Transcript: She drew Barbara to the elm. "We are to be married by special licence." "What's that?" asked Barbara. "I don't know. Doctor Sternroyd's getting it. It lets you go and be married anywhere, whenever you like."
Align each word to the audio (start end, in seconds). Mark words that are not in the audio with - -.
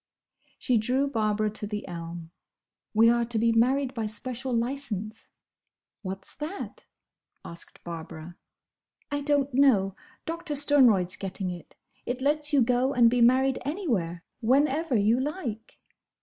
She 0.57 0.79
drew 0.79 1.07
Barbara 1.07 1.51
to 1.51 1.67
the 1.67 1.87
elm. 1.87 2.31
"We 2.91 3.07
are 3.11 3.23
to 3.25 3.37
be 3.37 3.51
married 3.51 3.93
by 3.93 4.07
special 4.07 4.51
licence." 4.51 5.29
"What's 6.01 6.33
that?" 6.37 6.85
asked 7.45 7.83
Barbara. 7.83 8.35
"I 9.11 9.21
don't 9.21 9.53
know. 9.53 9.95
Doctor 10.25 10.55
Sternroyd's 10.55 11.17
getting 11.17 11.51
it. 11.51 11.75
It 12.07 12.19
lets 12.19 12.51
you 12.51 12.63
go 12.63 12.95
and 12.95 13.11
be 13.11 13.21
married 13.21 13.59
anywhere, 13.63 14.23
whenever 14.39 14.95
you 14.95 15.19
like." 15.19 15.77